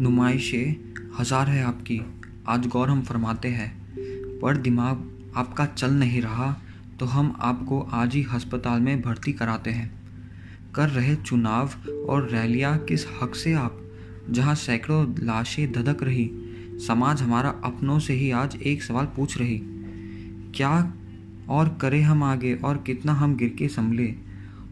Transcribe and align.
नुमाइशें 0.00 0.94
हज़ार 1.18 1.48
है 1.48 1.62
आपकी। 1.64 2.00
आज 2.48 2.66
गौर 2.66 2.88
हम 2.88 3.00
फरमाते 3.02 3.48
हैं, 3.48 3.68
पर 4.40 4.56
दिमाग 4.56 5.32
आपका 5.36 5.64
चल 5.66 5.92
नहीं 5.92 6.20
रहा 6.22 6.50
तो 7.00 7.06
हम 7.06 7.34
आपको 7.40 7.80
आज 7.92 8.14
ही 8.14 8.22
हस्पताल 8.22 8.80
में 8.80 9.00
भर्ती 9.02 9.32
कराते 9.32 9.70
हैं। 9.70 9.90
कर 10.74 10.88
रहे 10.88 11.14
चुनाव 11.16 11.70
और 12.08 12.28
रैलियाँ 12.28 12.76
किस 12.78 13.06
हक 13.22 13.34
से 13.34 13.52
आप? 13.54 13.80
जहाँ 14.30 14.54
सैकड़ों 14.56 15.06
लाशें 15.20 15.72
धधक 15.72 16.02
रही, 16.02 16.30
समाज 16.86 17.22
हमारा 17.22 17.54
अपनों 17.64 17.98
से 17.98 18.14
ही 18.14 18.30
आज 18.34 18.58
एक 18.58 18.82
सवाल 18.82 19.06
पूछ 19.06 19.38
रही, 19.38 19.60
क्या 20.54 20.92
और 21.50 21.76
करें 21.80 22.00
हम 22.02 22.22
आगे 22.24 22.54
और 22.54 22.82
कितना 22.86 23.12
हम 23.14 23.36
गिर 23.36 23.56
के 23.58 23.68
संभले? 23.70 24.14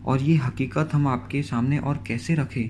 और 0.04 0.22
ये 0.22 0.36
हकीकत 0.36 0.90
हम 0.92 1.06
आपके 1.08 1.42
सामने 1.42 1.78
और 1.78 2.04
कैसे 2.06 2.34
रखें? 2.34 2.66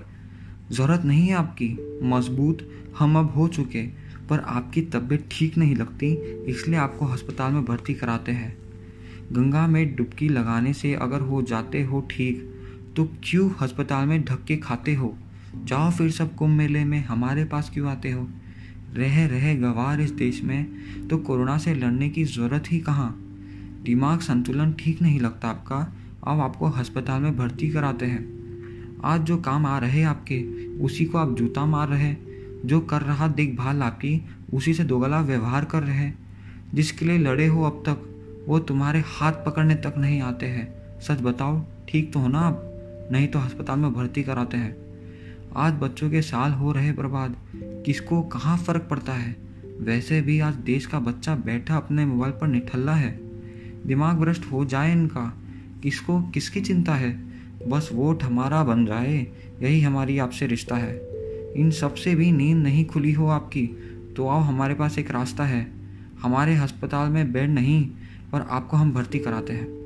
ज़रूरत 0.73 1.03
नहीं 1.05 1.27
है 1.27 1.35
आपकी। 1.35 2.01
मज़बूत 2.03 2.69
हम 2.99 3.19
अब 3.19 3.31
हो 3.31 3.49
चुके, 3.49 3.83
पर 4.29 4.39
आपकी 4.39 4.83
तबीयत 4.83 5.29
ठीक 5.31 5.59
नहीं 5.59 5.75
लगती, 5.77 6.13
इसलिए 6.47 6.79
आपको 6.79 7.07
अस्पताल 7.07 7.53
में 7.53 7.65
भर्ती 7.65 7.95
कराते 7.95 8.33
हैं। 8.33 8.57
गंगा 9.33 9.67
में 9.67 9.95
डुबकी 9.97 10.29
लगाने 10.29 10.73
से 10.73 10.95
अगर 10.95 11.21
हो 11.21 11.43
जाते 11.43 11.83
हो 11.83 12.01
ठीक 12.11 12.51
तो 12.97 13.05
क्यों 13.25 13.51
अस्पताल 13.63 14.07
में 14.07 14.25
धक्के 14.25 14.57
खाते 14.57 14.95
हो? 14.95 15.17
जाओ 15.65 15.91
फिर 15.91 16.11
सब 16.11 16.35
कुंभ 16.35 16.57
मेले 16.57 16.85
में, 16.85 17.05
हमारे 17.05 17.45
पास 17.45 17.71
क्यों 17.71 17.89
आते 17.89 18.11
हो? 18.11 18.29
रह, 18.95 19.27
रहे, 19.27 19.55
गवार 19.57 20.01
इस 20.01 20.11
देश 20.11 20.43
में 20.43 21.09
तो 21.09 21.19
कोरोना 21.19 21.59
से 21.59 21.75
लड़ने 21.75 22.09
की 22.09 22.25
ज़रूरत 22.25 22.73
ही 22.73 22.79
कहाँ? 22.81 23.11
दिमाग 23.85 24.21
संतुलन 24.21 24.73
ठीक 24.73 25.03
नहीं 25.03 25.21
लगता 25.21 25.49
आपका, 25.49 25.77
अब 26.27 26.41
आपको 26.41 26.71
अस्पताल 26.71 27.23
में 27.23 27.37
भर्ती 27.37 27.71
कराते 27.71 28.07
हैं। 28.07 28.34
आज 29.05 29.21
जो 29.21 29.37
काम 29.37 29.67
आ 29.67 29.79
रहे 29.79 30.03
आपके, 30.03 30.67
उसी 30.69 31.05
को 31.05 31.19
आप 31.19 31.37
जूता 31.37 31.67
मार 31.67 31.89
रहे 31.89 32.15
जो 32.65 32.81
कर 32.81 33.01
रहा 33.01 33.29
देखभाल 33.29 33.83
आपकी, 33.83 34.27
उसी 34.55 34.75
से 34.75 34.85
दोगला 34.85 35.21
व्यवहार 35.21 35.65
कर 35.65 35.83
रहे 35.83 36.11
जिसके 36.75 37.05
लिए 37.07 37.19
लड़े 37.19 37.47
हो 37.47 37.63
अब 37.63 37.83
तक, 37.89 38.11
वो 38.49 38.59
तुम्हारे 38.59 39.03
हाथ 39.07 39.33
पकड़ने 39.33 39.75
तक 39.75 39.95
नहीं 39.99 40.21
आते 40.21 40.47
हैं। 40.47 40.75
सच 41.01 41.21
बताओ, 41.21 41.65
ठीक 41.89 42.13
तो 42.13 42.21
हो 42.21 42.29
ना 42.29 42.39
आप? 42.39 42.71
नहीं 43.13 43.29
तो 43.29 43.39
अस्पताल 43.39 43.79
में 43.79 43.93
भर्ती 43.93 44.23
कराते 44.23 44.57
हैं। 44.57 44.77
आज 45.57 45.73
बच्चों 45.73 46.11
के 46.11 46.23
साल 46.23 46.53
हो 46.53 46.73
रहे 46.73 46.93
बर्बाद। 46.93 47.37
किसको, 47.55 48.23
कहाँ 48.23 48.59
फ़र्क 48.59 48.87
पड़ता 48.91 49.13
है? 49.13 49.37
वैसे 49.81 50.21
भी 50.21 50.41
आज 50.41 50.55
देश 50.55 50.87
का 50.87 51.01
बच्चा 51.01 51.35
बैठा 51.35 51.77
अपने 51.77 52.07
मोबाइल 52.07 52.33
पर 52.33 52.47
निठल्ला 52.47 52.95
है। 52.95 53.21
दिमाग 53.87 54.17
भ्रष्ट 54.17 54.53
हो 54.53 54.65
जाए 54.65 54.93
इनका। 54.93 55.39
किसको, 55.83 56.23
किसकी 56.23 56.61
चिंता 56.61 56.95
है? 56.95 57.34
बस 57.69 57.89
वोट 57.93 58.23
हमारा 58.23 58.65
बन 58.65 58.87
जाए, 58.87 59.27
यही 59.63 59.81
हमारी 59.81 60.19
आपसे 60.19 60.47
रिश्ता 60.47 60.77
है। 60.77 61.01
इन 61.57 61.71
सबसे 61.71 62.15
भी 62.15 62.33
नींद 62.33 62.57
नहीं 62.57 62.85
खुली 62.87 63.13
हो 63.13 63.27
आपकी 63.27 63.67
तो 64.17 64.29
आओ 64.29 64.41
हमारे 64.41 64.75
पास 64.75 64.99
एक 64.99 65.11
रास्ता 65.11 65.45
है। 65.45 65.67
हमारे 66.23 66.57
अस्पताल 66.57 67.11
में 67.11 67.33
बेड 67.33 67.51
नहीं, 67.51 67.85
पर 68.33 68.41
आपको 68.41 68.77
हम 68.77 68.93
भर्ती 68.93 69.19
कराते 69.19 69.53
हैं। 69.53 69.84